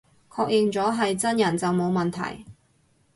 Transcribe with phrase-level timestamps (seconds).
[0.31, 2.43] 確認咗係真人就冇問題